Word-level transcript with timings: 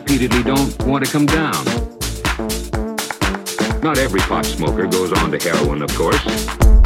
repeatedly 0.00 0.42
don't 0.42 0.82
want 0.84 1.04
to 1.04 1.10
come 1.10 1.26
down. 1.26 1.64
Not 3.82 3.98
every 3.98 4.20
pot 4.20 4.46
smoker 4.46 4.86
goes 4.86 5.12
on 5.12 5.30
to 5.30 5.38
heroin, 5.38 5.82
of 5.82 5.94
course. 5.94 6.79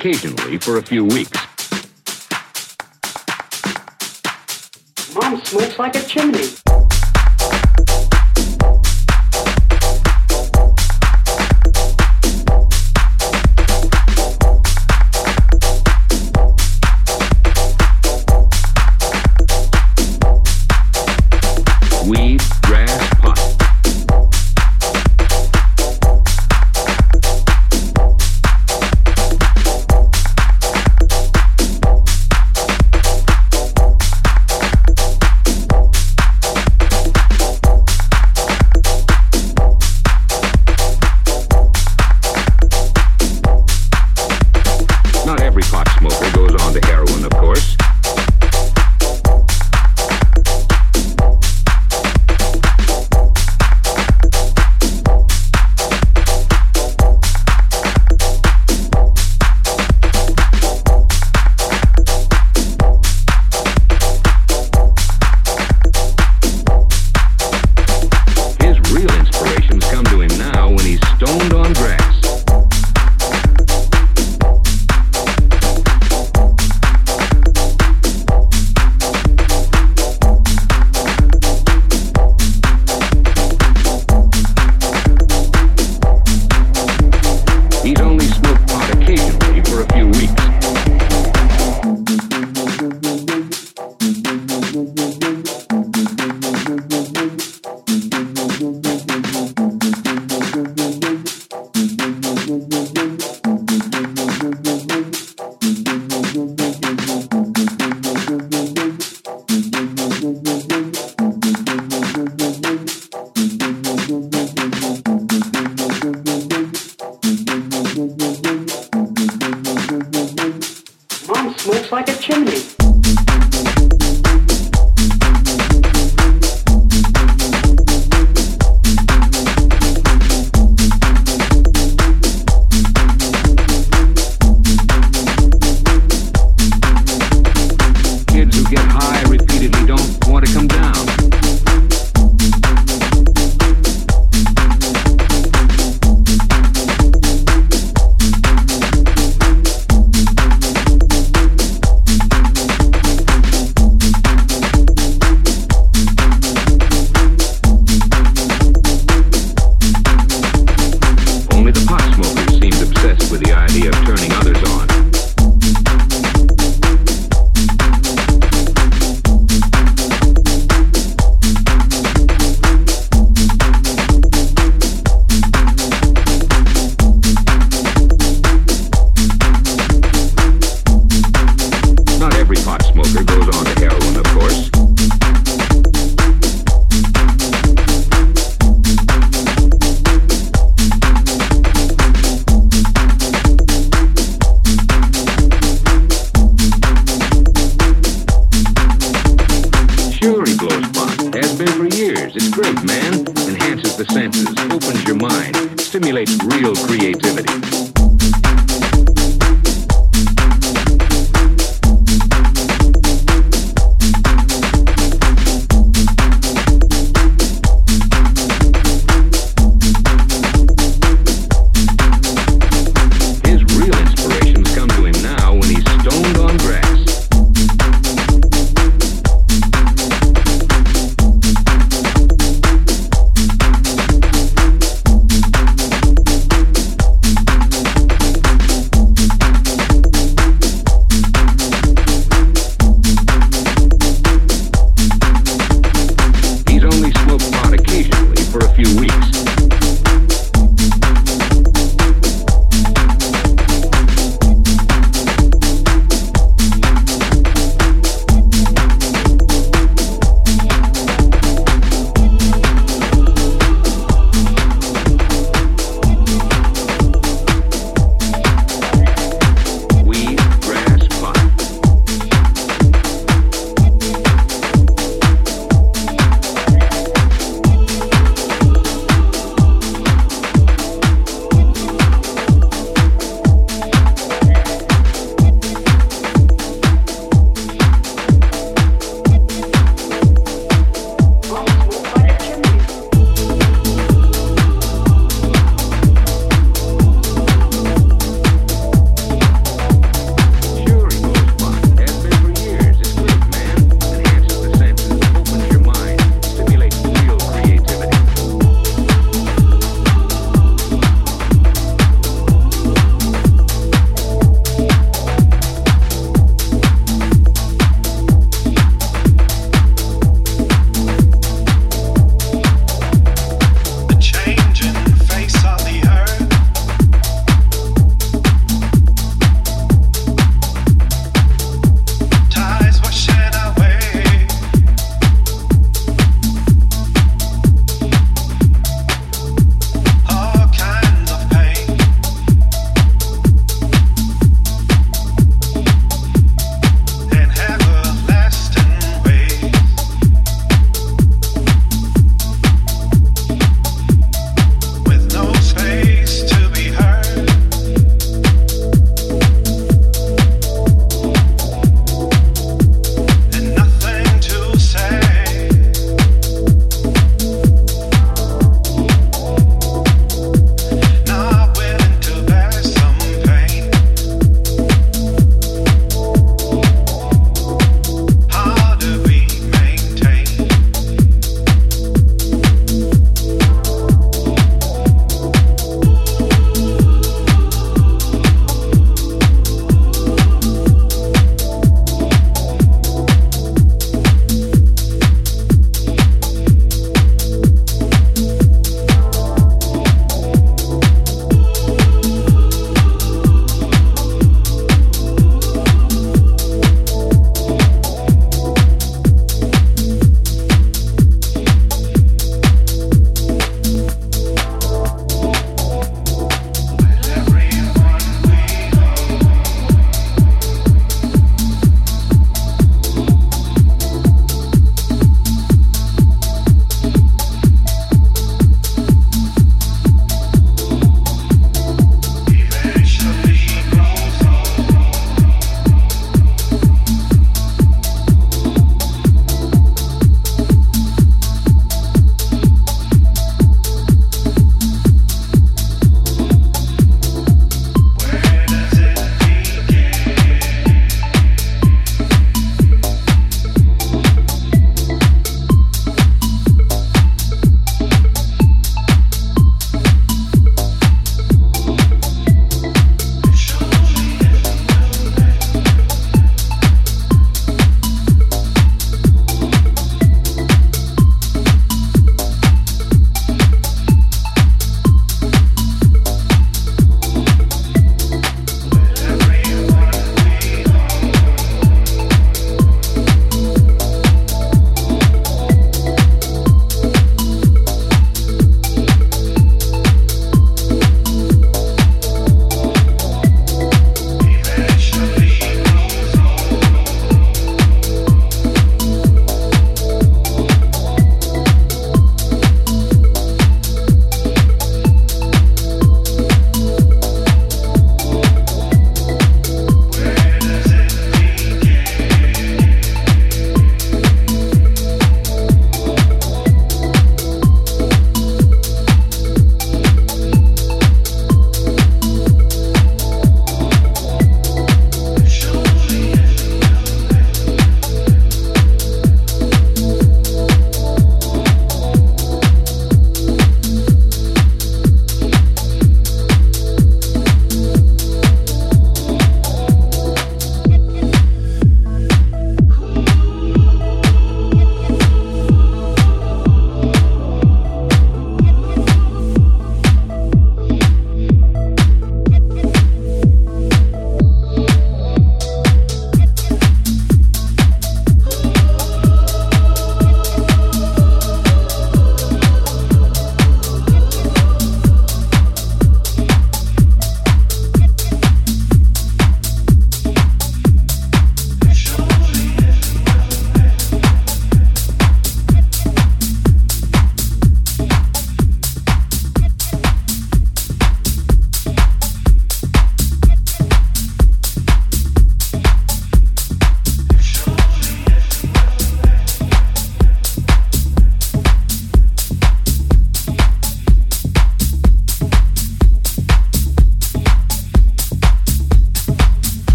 occasionally 0.00 0.56
for 0.56 0.78
a 0.78 0.82
few 0.82 1.04
weeks. 1.04 1.38
Mom 5.14 5.38
smokes 5.44 5.78
like 5.78 5.94
a 5.94 6.02
chimney. 6.04 6.59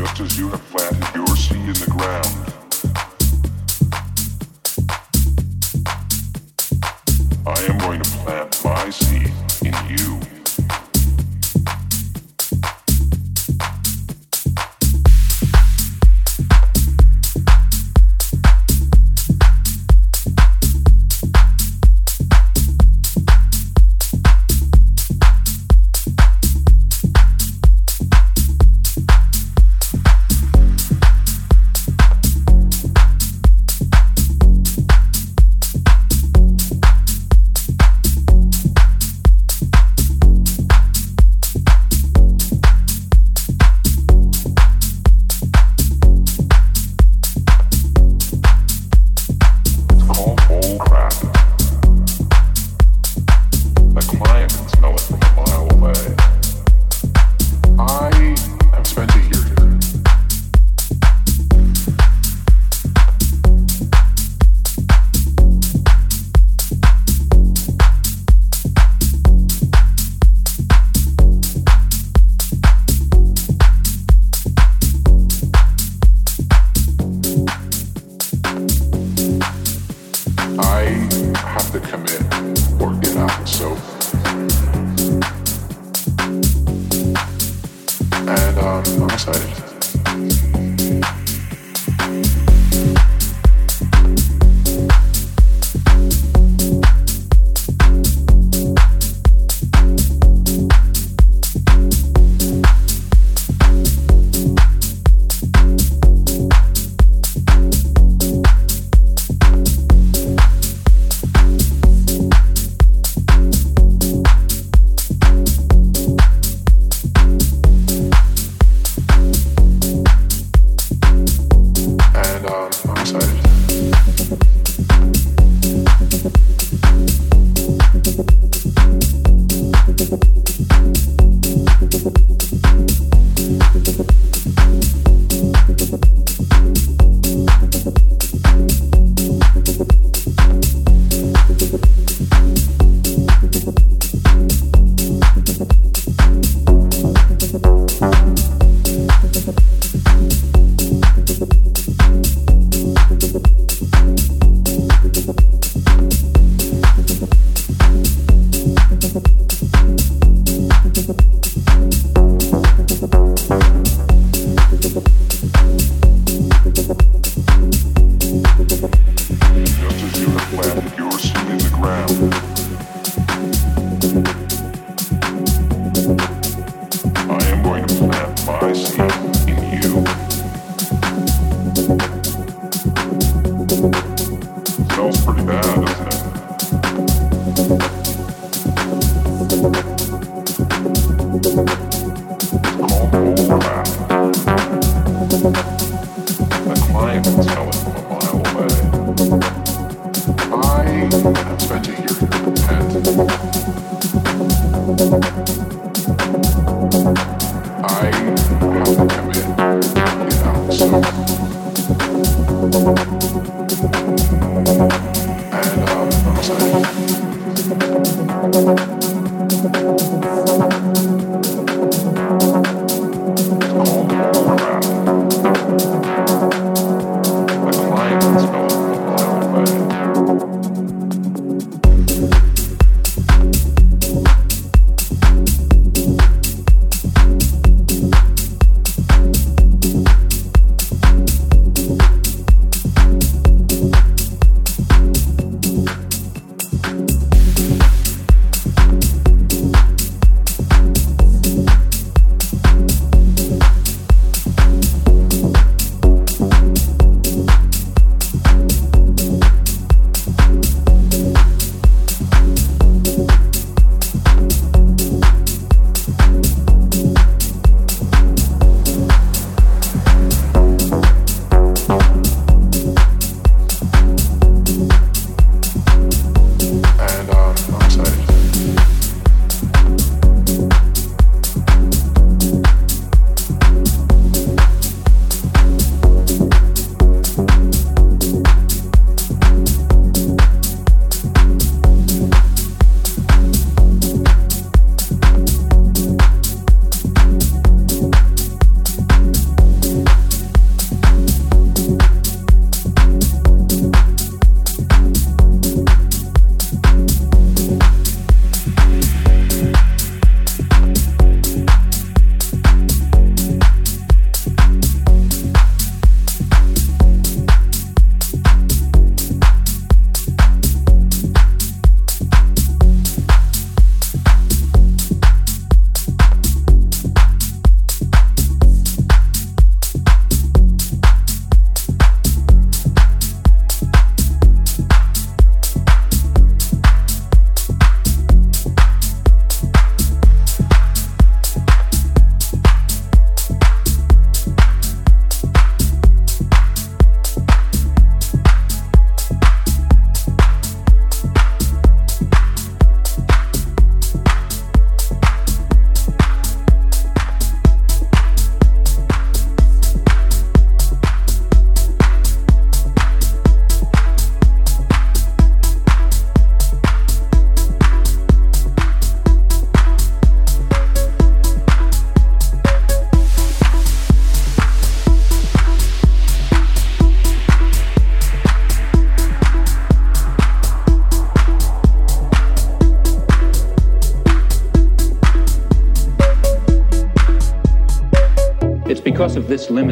just 0.00 0.20
as 0.20 0.38
you 0.38 0.48
have 0.48 0.64
planted 0.70 1.14
your 1.14 1.26
seed 1.36 1.56
in 1.56 1.74
the 1.74 1.90
ground. 1.90 2.26
I 7.46 7.60
am 7.70 7.78
going 7.78 8.00
to 8.00 8.10
plant 8.20 8.64
my 8.64 8.88
seed 8.88 9.30
in 9.62 9.74
you. 9.98 10.29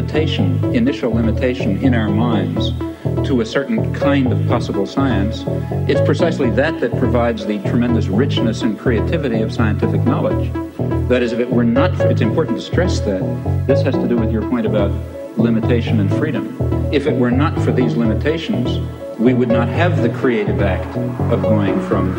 Limitation, 0.09 0.75
initial 0.75 1.13
limitation 1.13 1.85
in 1.85 1.93
our 1.93 2.09
minds 2.09 2.71
to 3.29 3.43
a 3.43 3.45
certain 3.45 3.93
kind 3.93 4.33
of 4.33 4.49
possible 4.49 4.87
science, 4.87 5.45
it's 5.87 6.01
precisely 6.01 6.49
that 6.49 6.81
that 6.81 6.97
provides 6.99 7.45
the 7.45 7.59
tremendous 7.65 8.07
richness 8.07 8.63
and 8.63 8.79
creativity 8.79 9.43
of 9.43 9.53
scientific 9.53 10.03
knowledge. 10.05 10.51
That 11.11 11.23
is, 11.23 11.33
if 11.33 11.41
it 11.41 11.51
were 11.51 11.63
not, 11.63 11.93
it's 12.11 12.23
important 12.23 12.57
to 12.57 12.63
stress 12.63 13.01
that. 13.01 13.21
This 13.67 13.83
has 13.83 13.95
to 13.97 14.09
do 14.09 14.17
with 14.17 14.33
your 14.33 14.49
point 14.49 14.65
about 14.65 14.91
limitation 15.37 16.01
and 16.01 16.11
freedom. 16.17 16.57
If 16.91 17.07
it 17.07 17.15
were 17.15 17.31
not 17.31 17.61
for 17.63 17.71
these 17.71 17.95
limitations, 17.95 18.79
we 19.19 19.35
would 19.35 19.51
not 19.51 19.69
have 19.69 20.01
the 20.01 20.09
creative 20.09 20.63
act 20.63 20.97
of 21.31 21.43
going 21.43 21.79
from 21.87 22.17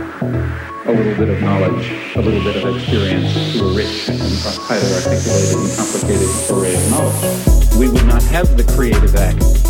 a 0.85 0.91
little 0.91 1.15
bit 1.15 1.29
of 1.29 1.41
knowledge, 1.41 2.15
a 2.15 2.21
little 2.21 2.43
bit 2.43 2.63
of 2.63 2.75
experience 2.75 3.53
to 3.53 3.65
a 3.65 3.73
rich 3.73 4.09
and 4.09 4.21
highly 4.21 4.93
articulated 4.93 5.57
and 5.57 5.75
complicated 5.75 6.29
array 6.51 6.75
of 6.75 6.91
knowledge. 6.91 7.48
We 7.79 7.87
would 7.87 8.05
not 8.05 8.21
have 8.23 8.57
the 8.57 8.65
creative 8.75 9.15
act 9.15 9.68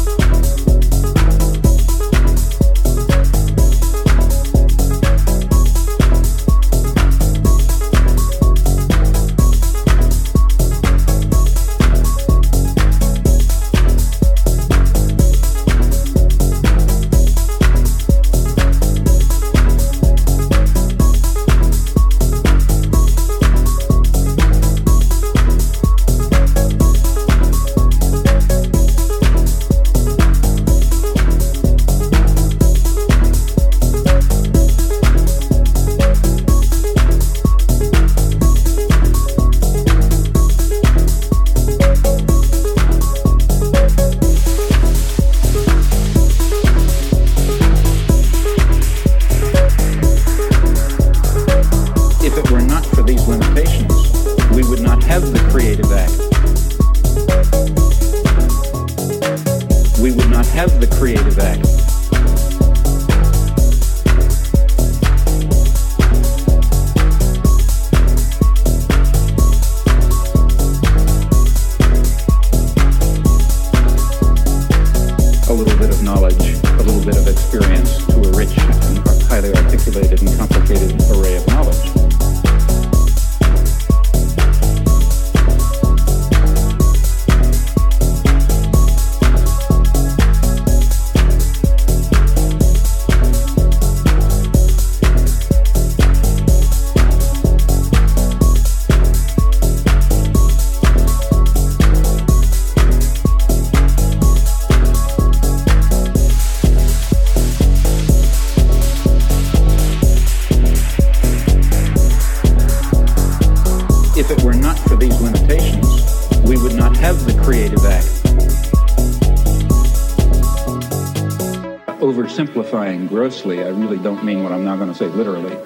say 124.99 125.07
literally. 125.07 125.57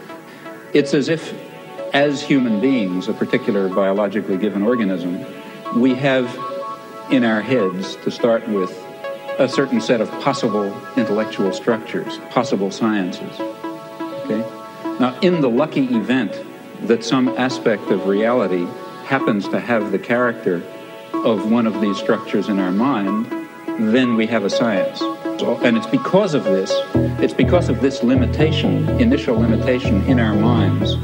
It's 0.73 0.93
as 0.93 1.09
if, 1.09 1.33
as 1.93 2.21
human 2.21 2.61
beings, 2.61 3.07
a 3.07 3.13
particular 3.13 3.67
biologically 3.67 4.37
given 4.37 4.63
organism, 4.63 5.25
we 5.75 5.95
have 5.95 6.25
in 7.11 7.25
our 7.25 7.41
heads, 7.41 7.95
to 7.97 8.11
start 8.11 8.47
with, 8.47 8.71
a 9.39 9.49
certain 9.49 9.81
set 9.81 9.99
of 9.99 10.09
possible 10.21 10.65
intellectual 10.95 11.51
structures, 11.51 12.19
possible 12.29 12.69
sciences. 12.69 13.39
Okay? 13.39 14.39
Now, 14.99 15.17
in 15.21 15.41
the 15.41 15.49
lucky 15.49 15.85
event 15.85 16.39
that 16.87 17.03
some 17.03 17.29
aspect 17.29 17.89
of 17.89 18.07
reality 18.07 18.67
happens 19.05 19.47
to 19.49 19.59
have 19.59 19.91
the 19.91 19.99
character 19.99 20.63
of 21.13 21.51
one 21.51 21.65
of 21.65 21.81
these 21.81 21.97
structures 21.97 22.47
in 22.47 22.59
our 22.59 22.71
mind, 22.71 23.25
then 23.91 24.15
we 24.15 24.27
have 24.27 24.45
a 24.45 24.49
science. 24.49 25.01
And 25.41 25.77
it's 25.77 25.87
because 25.87 26.33
of 26.33 26.43
this, 26.43 26.71
it's 27.21 27.33
because 27.33 27.69
of 27.69 27.81
this 27.81 28.03
limitation, 28.03 28.89
initial 29.01 29.35
limitation 29.37 30.05
in 30.05 30.19
our 30.19 30.35
minds 30.35 30.95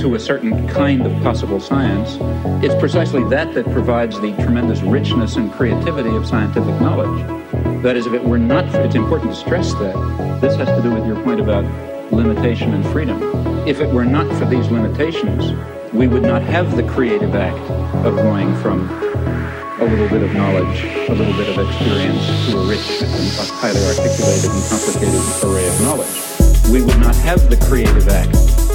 to 0.00 0.14
a 0.14 0.20
certain 0.20 0.66
kind 0.68 1.06
of 1.06 1.22
possible 1.22 1.60
science, 1.60 2.16
it's 2.64 2.74
precisely 2.76 3.22
that 3.28 3.52
that 3.54 3.70
provides 3.72 4.18
the 4.20 4.32
tremendous 4.36 4.80
richness 4.82 5.36
and 5.36 5.52
creativity 5.52 6.14
of 6.16 6.26
scientific 6.26 6.80
knowledge. 6.80 7.26
That 7.82 7.96
is, 7.96 8.06
if 8.06 8.12
it 8.12 8.22
were 8.22 8.38
not, 8.38 8.64
it's 8.76 8.94
important 8.94 9.32
to 9.32 9.36
stress 9.36 9.72
that. 9.74 10.40
This 10.40 10.56
has 10.56 10.68
to 10.68 10.82
do 10.82 10.94
with 10.94 11.06
your 11.06 11.22
point 11.22 11.40
about 11.40 11.64
limitation 12.12 12.72
and 12.74 12.84
freedom. 12.86 13.20
If 13.66 13.80
it 13.80 13.88
were 13.88 14.04
not 14.04 14.26
for 14.38 14.44
these 14.46 14.68
limitations, 14.68 15.52
we 15.92 16.08
would 16.08 16.22
not 16.22 16.42
have 16.42 16.76
the 16.76 16.84
creative 16.84 17.34
act 17.34 17.58
of 18.06 18.16
going 18.16 18.54
from 18.62 18.88
a 19.82 19.90
little 19.90 20.08
bit 20.08 20.22
of 20.22 20.32
knowledge, 20.32 20.84
a 21.08 21.14
little 21.14 21.34
bit 21.34 21.48
of 21.48 21.68
experience 21.68 22.46
to 22.46 22.56
a 22.56 22.68
rich 22.68 23.02
and 23.02 23.10
highly 23.58 23.84
articulated 23.84 24.50
and 24.50 24.64
complicated 24.70 25.20
array 25.42 25.66
of 25.66 25.80
knowledge. 25.82 26.70
We 26.70 26.82
would 26.82 27.00
not 27.00 27.16
have 27.16 27.50
the 27.50 27.56
creative 27.56 28.08
act 28.08 28.71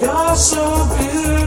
You're 0.00 0.36
so 0.36 0.86
beautiful. 0.96 1.37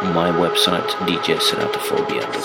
My 0.00 0.30
website 0.30 0.86
DJ 1.06 1.34
djsedatophobia.com. 1.34 2.37